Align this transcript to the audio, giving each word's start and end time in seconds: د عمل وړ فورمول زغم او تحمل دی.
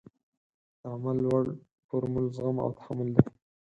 د 0.79 0.81
عمل 0.93 1.17
وړ 1.29 1.45
فورمول 1.87 2.25
زغم 2.35 2.57
او 2.65 2.69
تحمل 2.79 3.09
دی. 3.15 3.23